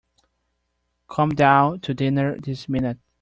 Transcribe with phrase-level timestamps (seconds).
[1.07, 2.97] Come down to dinner this minute.